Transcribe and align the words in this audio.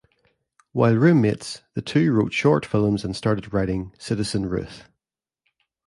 While 0.71 0.95
roommates 0.95 1.61
the 1.75 1.81
two 1.83 2.11
wrote 2.11 2.33
short 2.33 2.65
films 2.65 3.05
and 3.05 3.15
started 3.15 3.53
writing 3.53 3.93
"Citizen 3.99 4.49
Ruth". 4.49 4.85